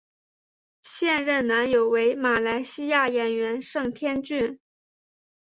[0.81, 4.59] 现任男友为马来西亚演员盛天俊。